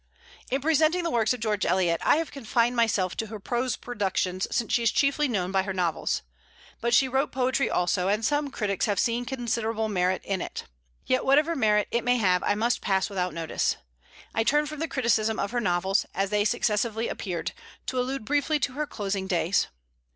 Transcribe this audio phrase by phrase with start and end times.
[0.49, 4.47] In presenting the works of George Eliot, I have confined myself to her prose productions,
[4.49, 6.23] since she is chiefly known by her novels.
[6.79, 10.63] But she wrote poetry also, and some critics have seen considerable merit in it.
[11.05, 13.75] Yet whatever merit it may have I must pass without notice.
[14.33, 17.51] I turn from the criticism of her novels, as they successively appeared,
[17.85, 19.67] to allude briefly to her closing days.